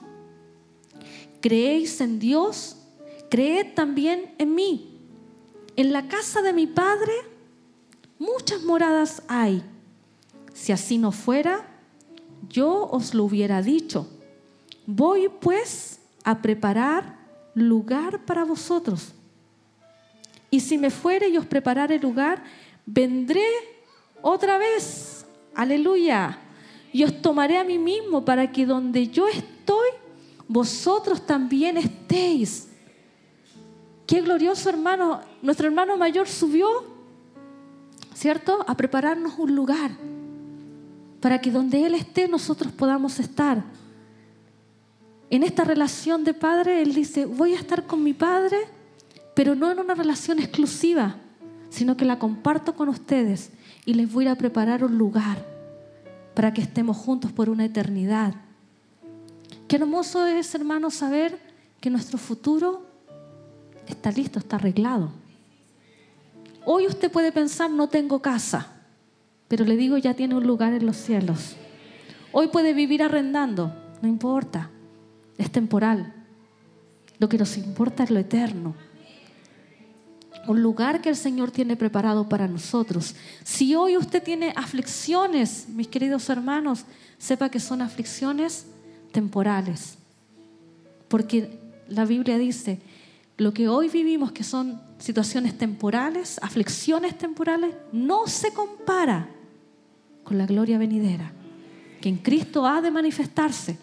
[1.41, 2.77] Creéis en Dios,
[3.29, 4.88] creed también en mí.
[5.79, 7.13] En la casa de mi Padre
[8.17, 9.63] muchas moradas hay.
[10.53, 11.65] Si así no fuera,
[12.49, 14.05] yo os lo hubiera dicho.
[14.85, 17.15] Voy pues a preparar
[17.53, 19.13] lugar para vosotros.
[20.51, 22.43] Y si me fuere y os preparare lugar,
[22.85, 23.47] vendré
[24.21, 25.25] otra vez.
[25.55, 26.39] Aleluya.
[26.91, 29.87] Y os tomaré a mí mismo para que donde yo estoy,
[30.45, 32.67] vosotros también estéis.
[34.09, 35.21] Qué glorioso hermano.
[35.43, 36.67] Nuestro hermano mayor subió,
[38.15, 38.65] ¿cierto?
[38.67, 39.91] A prepararnos un lugar
[41.21, 43.63] para que donde Él esté nosotros podamos estar.
[45.29, 48.57] En esta relación de padre, Él dice, voy a estar con mi padre
[49.35, 51.17] pero no en una relación exclusiva,
[51.69, 53.51] sino que la comparto con ustedes
[53.85, 55.45] y les voy a preparar un lugar
[56.33, 58.33] para que estemos juntos por una eternidad.
[59.67, 61.39] Qué hermoso es, hermano, saber
[61.79, 62.88] que nuestro futuro
[63.89, 65.11] está listo, está arreglado.
[66.65, 68.67] Hoy usted puede pensar, no tengo casa,
[69.47, 71.55] pero le digo, ya tiene un lugar en los cielos.
[72.31, 74.69] Hoy puede vivir arrendando, no importa,
[75.37, 76.13] es temporal.
[77.17, 78.75] Lo que nos importa es lo eterno
[80.47, 83.15] un lugar que el Señor tiene preparado para nosotros.
[83.43, 86.85] Si hoy usted tiene aflicciones, mis queridos hermanos,
[87.19, 88.65] sepa que son aflicciones
[89.11, 89.99] temporales.
[91.07, 92.79] Porque la Biblia dice,
[93.39, 99.29] lo que hoy vivimos, que son situaciones temporales, aflicciones temporales, no se compara
[100.25, 101.31] con la gloria venidera,
[102.01, 103.77] que en Cristo ha de manifestarse.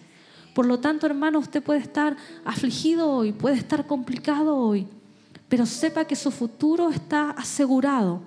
[0.55, 4.87] Por lo tanto, hermano, usted puede estar afligido hoy, puede estar complicado hoy,
[5.49, 8.21] pero sepa que su futuro está asegurado.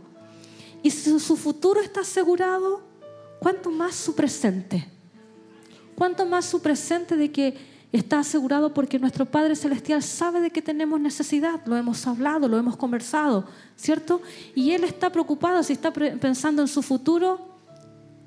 [0.81, 2.81] Y si su futuro está asegurado,
[3.39, 4.87] ¿cuánto más su presente?
[5.93, 7.55] ¿Cuánto más su presente de que
[7.91, 11.61] está asegurado porque nuestro Padre Celestial sabe de que tenemos necesidad?
[11.65, 14.21] Lo hemos hablado, lo hemos conversado, ¿cierto?
[14.55, 17.39] Y Él está preocupado si está pensando en su futuro,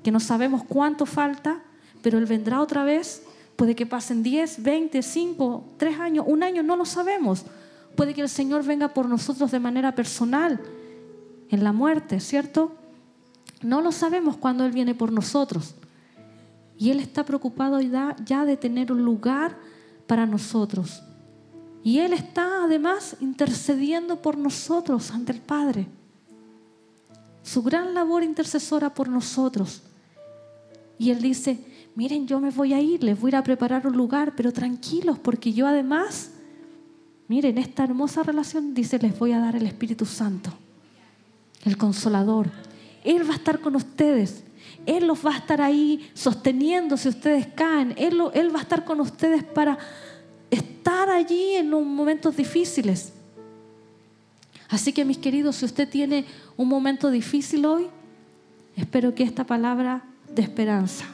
[0.03, 1.61] que no sabemos cuánto falta,
[2.01, 3.23] pero Él vendrá otra vez.
[3.55, 7.45] Puede que pasen 10, 20, 5, 3 años, un año, no lo sabemos
[7.95, 10.59] Puede que el Señor venga por nosotros de manera personal
[11.49, 12.71] en la muerte, ¿cierto?
[13.61, 15.75] No lo sabemos cuando Él viene por nosotros.
[16.83, 19.57] Y Él está preocupado ya de tener un lugar
[20.05, 21.01] para nosotros.
[21.81, 25.87] Y Él está además intercediendo por nosotros ante el Padre.
[27.41, 29.81] Su gran labor intercesora por nosotros.
[30.99, 31.57] Y Él dice,
[31.95, 34.51] miren, yo me voy a ir, les voy a ir a preparar un lugar, pero
[34.51, 36.31] tranquilos, porque yo además,
[37.29, 40.51] miren, esta hermosa relación dice, les voy a dar el Espíritu Santo,
[41.63, 42.51] el consolador.
[43.05, 44.43] Él va a estar con ustedes.
[44.85, 47.93] Él los va a estar ahí sosteniendo si ustedes caen.
[47.97, 49.77] Él, va a estar con ustedes para
[50.51, 53.13] estar allí en los momentos difíciles.
[54.69, 56.25] Así que mis queridos, si usted tiene
[56.57, 57.87] un momento difícil hoy,
[58.75, 61.05] espero que esta palabra de esperanza,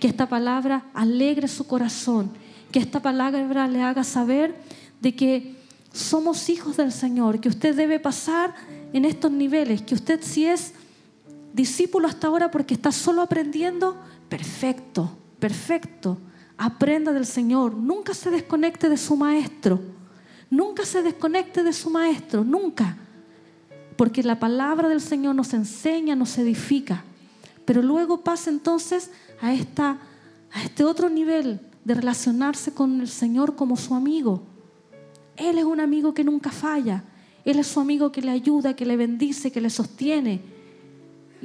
[0.00, 2.30] que esta palabra alegre su corazón,
[2.72, 4.54] que esta palabra le haga saber
[5.00, 5.56] de que
[5.92, 8.54] somos hijos del Señor, que usted debe pasar
[8.92, 10.74] en estos niveles, que usted si es
[11.56, 13.96] discípulo hasta ahora porque está solo aprendiendo,
[14.28, 16.18] perfecto, perfecto.
[16.58, 19.80] Aprenda del Señor, nunca se desconecte de su maestro,
[20.50, 22.98] nunca se desconecte de su maestro, nunca.
[23.96, 27.02] Porque la palabra del Señor nos enseña, nos edifica.
[27.64, 29.98] Pero luego pasa entonces a, esta,
[30.52, 34.42] a este otro nivel de relacionarse con el Señor como su amigo.
[35.36, 37.04] Él es un amigo que nunca falla.
[37.46, 40.55] Él es su amigo que le ayuda, que le bendice, que le sostiene.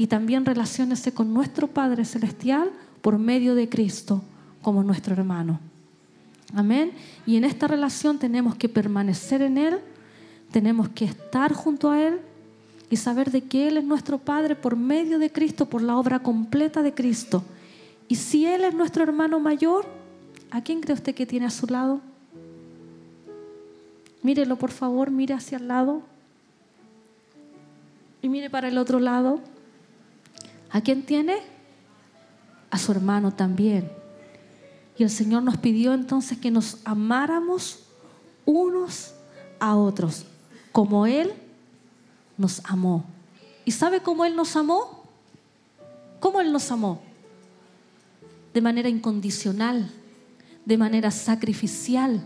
[0.01, 2.71] Y también relaciónese con nuestro Padre Celestial
[3.03, 4.23] por medio de Cristo
[4.63, 5.59] como nuestro hermano.
[6.55, 6.91] Amén.
[7.27, 9.77] Y en esta relación tenemos que permanecer en Él,
[10.51, 12.19] tenemos que estar junto a Él
[12.89, 16.17] y saber de que Él es nuestro Padre por medio de Cristo, por la obra
[16.17, 17.43] completa de Cristo.
[18.07, 19.85] Y si Él es nuestro hermano mayor,
[20.49, 22.01] ¿a quién cree usted que tiene a su lado?
[24.23, 26.01] Mírelo, por favor, mire hacia el lado.
[28.23, 29.41] Y mire para el otro lado.
[30.71, 31.37] ¿A quién tiene?
[32.69, 33.91] A su hermano también.
[34.97, 37.79] Y el Señor nos pidió entonces que nos amáramos
[38.45, 39.13] unos
[39.59, 40.25] a otros,
[40.71, 41.33] como Él
[42.37, 43.05] nos amó.
[43.65, 45.03] ¿Y sabe cómo Él nos amó?
[46.19, 47.01] ¿Cómo Él nos amó?
[48.53, 49.89] De manera incondicional,
[50.65, 52.21] de manera sacrificial.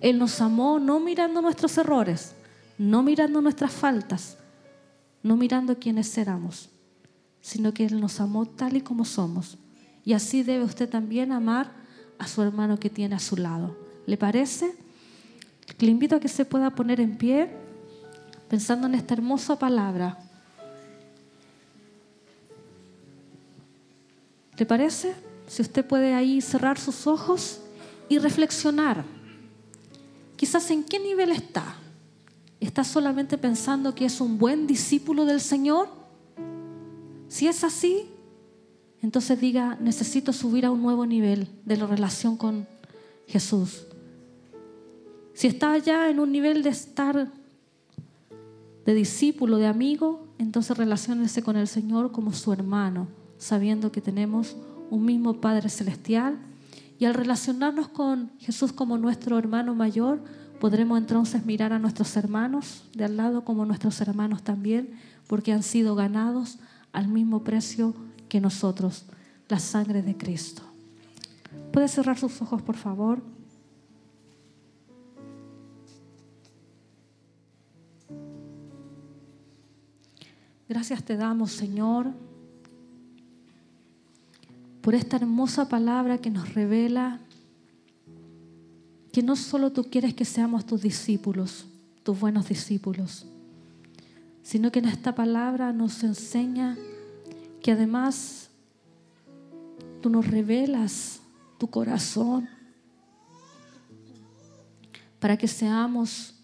[0.00, 2.34] Él nos amó no mirando nuestros errores,
[2.78, 4.38] no mirando nuestras faltas,
[5.22, 6.70] no mirando quiénes éramos,
[7.40, 9.58] sino que Él nos amó tal y como somos.
[10.04, 11.72] Y así debe usted también amar
[12.18, 13.76] a su hermano que tiene a su lado.
[14.06, 14.74] ¿Le parece?
[15.78, 17.50] Le invito a que se pueda poner en pie
[18.48, 20.18] pensando en esta hermosa palabra.
[24.56, 25.14] ¿Le parece?
[25.46, 27.60] Si usted puede ahí cerrar sus ojos
[28.08, 29.04] y reflexionar.
[30.36, 31.76] Quizás en qué nivel está.
[32.60, 35.97] ¿Está solamente pensando que es un buen discípulo del Señor?
[37.28, 38.06] Si es así,
[39.02, 42.66] entonces diga, necesito subir a un nuevo nivel de la relación con
[43.26, 43.84] Jesús.
[45.34, 47.30] Si está ya en un nivel de estar
[48.84, 54.56] de discípulo, de amigo, entonces relaciónese con el Señor como su hermano, sabiendo que tenemos
[54.90, 56.38] un mismo Padre Celestial.
[56.98, 60.20] Y al relacionarnos con Jesús como nuestro hermano mayor,
[60.58, 65.62] podremos entonces mirar a nuestros hermanos de al lado como nuestros hermanos también, porque han
[65.62, 66.58] sido ganados
[66.98, 67.94] al mismo precio
[68.28, 69.04] que nosotros,
[69.48, 70.62] la sangre de Cristo.
[71.72, 73.22] ¿Puede cerrar sus ojos, por favor?
[80.68, 82.10] Gracias te damos, Señor,
[84.80, 87.20] por esta hermosa palabra que nos revela
[89.12, 91.64] que no solo tú quieres que seamos tus discípulos,
[92.02, 93.24] tus buenos discípulos,
[94.42, 96.76] sino que en esta palabra nos enseña
[97.62, 98.50] que además
[100.00, 101.20] tú nos revelas
[101.58, 102.48] tu corazón
[105.18, 106.34] para que seamos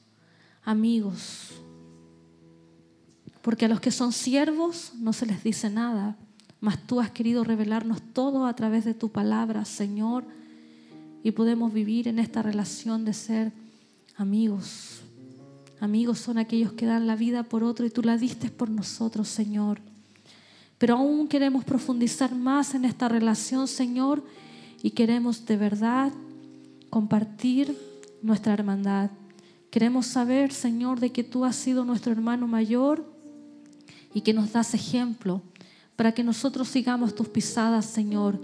[0.64, 1.54] amigos
[3.44, 6.16] porque a los que son siervos no se les dice nada,
[6.60, 10.24] mas tú has querido revelarnos todo a través de tu palabra, Señor,
[11.22, 13.52] y podemos vivir en esta relación de ser
[14.16, 15.03] amigos.
[15.84, 19.28] Amigos son aquellos que dan la vida por otro y tú la diste por nosotros,
[19.28, 19.80] Señor.
[20.78, 24.24] Pero aún queremos profundizar más en esta relación, Señor,
[24.82, 26.10] y queremos de verdad
[26.88, 27.76] compartir
[28.22, 29.10] nuestra hermandad.
[29.70, 33.04] Queremos saber, Señor, de que tú has sido nuestro hermano mayor
[34.14, 35.42] y que nos das ejemplo
[35.96, 38.40] para que nosotros sigamos tus pisadas, Señor.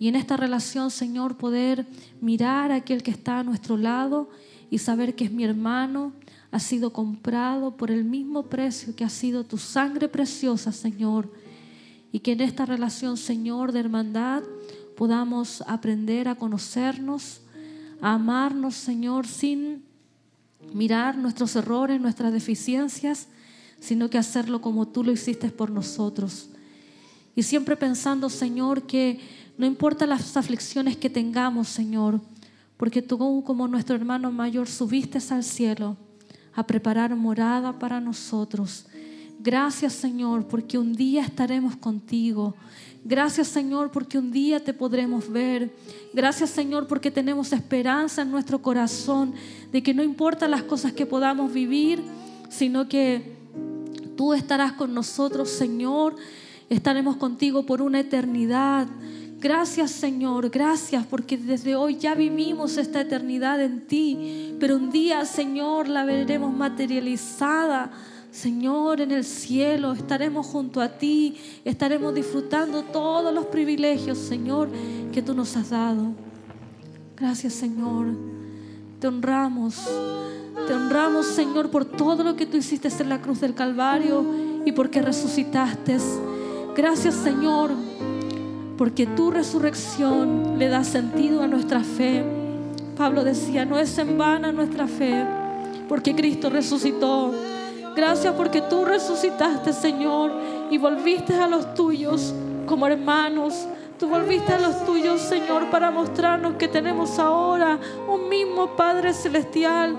[0.00, 1.86] Y en esta relación, Señor, poder
[2.20, 4.28] mirar a aquel que está a nuestro lado
[4.74, 6.12] y saber que es mi hermano,
[6.50, 11.32] ha sido comprado por el mismo precio que ha sido tu sangre preciosa, Señor.
[12.10, 14.42] y que en esta relación, Señor, de hermandad,
[14.96, 17.40] podamos aprender a conocernos,
[18.00, 19.84] a amarnos, Señor, sin
[20.72, 23.28] mirar nuestros errores, nuestras deficiencias,
[23.78, 26.48] sino que hacerlo como tú lo hiciste por nosotros.
[27.36, 29.20] Y siempre pensando, Señor, que
[29.56, 32.20] no importa las aflicciones que tengamos, Señor,
[32.84, 35.96] porque tú como nuestro hermano mayor subiste al cielo
[36.52, 38.84] a preparar morada para nosotros.
[39.40, 42.54] Gracias Señor porque un día estaremos contigo.
[43.02, 45.74] Gracias Señor porque un día te podremos ver.
[46.12, 49.32] Gracias Señor porque tenemos esperanza en nuestro corazón
[49.72, 52.02] de que no importa las cosas que podamos vivir,
[52.50, 53.34] sino que
[54.14, 56.16] tú estarás con nosotros Señor.
[56.68, 58.88] Estaremos contigo por una eternidad.
[59.44, 65.26] Gracias Señor, gracias porque desde hoy ya vivimos esta eternidad en ti, pero un día
[65.26, 67.90] Señor la veremos materializada.
[68.30, 74.70] Señor, en el cielo estaremos junto a ti, estaremos disfrutando todos los privilegios, Señor,
[75.12, 76.12] que tú nos has dado.
[77.14, 78.16] Gracias, Señor.
[78.98, 79.76] Te honramos.
[80.66, 84.24] Te honramos, Señor, por todo lo que tú hiciste en la cruz del Calvario
[84.64, 85.98] y porque resucitaste.
[86.74, 87.93] Gracias, Señor
[88.76, 92.24] porque tu resurrección le da sentido a nuestra fe.
[92.96, 95.24] Pablo decía, no es en vana nuestra fe,
[95.88, 97.32] porque Cristo resucitó.
[97.94, 100.32] Gracias porque tú resucitaste, Señor,
[100.70, 102.34] y volviste a los tuyos
[102.66, 103.66] como hermanos.
[103.98, 109.96] Tú volviste a los tuyos, Señor, para mostrarnos que tenemos ahora un mismo Padre Celestial,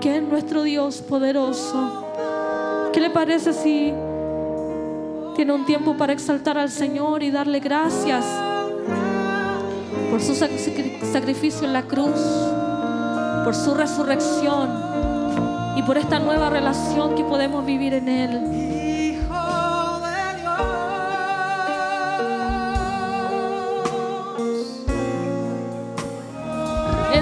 [0.00, 2.06] que es nuestro Dios poderoso.
[2.92, 3.94] ¿Qué le parece si
[5.40, 8.26] tiene un tiempo para exaltar al Señor y darle gracias
[10.10, 12.20] por su sacrificio en la cruz,
[13.42, 14.68] por su resurrección
[15.76, 18.40] y por esta nueva relación que podemos vivir en Él.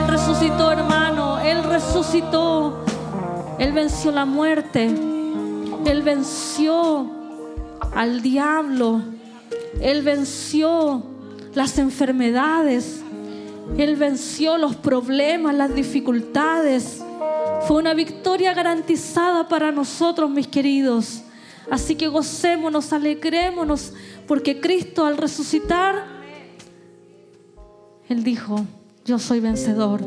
[0.08, 2.84] Resucitó, hermano, Él resucitó.
[3.60, 4.86] Él venció la muerte.
[5.86, 7.17] Él venció
[7.98, 9.02] al diablo.
[9.80, 11.02] Él venció
[11.52, 13.00] las enfermedades.
[13.76, 17.02] Él venció los problemas, las dificultades.
[17.66, 21.22] Fue una victoria garantizada para nosotros, mis queridos.
[21.72, 23.92] Así que gocémonos, alegrémonos,
[24.28, 26.04] porque Cristo al resucitar,
[28.08, 28.64] Él dijo,
[29.04, 30.02] yo soy vencedor.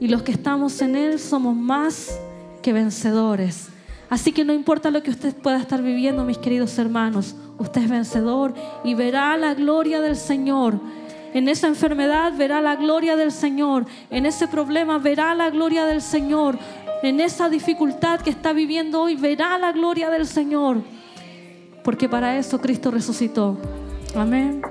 [0.00, 2.18] Y los que estamos en Él somos más
[2.62, 3.75] que vencedores.
[4.08, 7.90] Así que no importa lo que usted pueda estar viviendo, mis queridos hermanos, usted es
[7.90, 8.54] vencedor
[8.84, 10.78] y verá la gloria del Señor.
[11.34, 13.84] En esa enfermedad verá la gloria del Señor.
[14.10, 16.56] En ese problema verá la gloria del Señor.
[17.02, 20.78] En esa dificultad que está viviendo hoy verá la gloria del Señor.
[21.82, 23.58] Porque para eso Cristo resucitó.
[24.14, 24.62] Amén.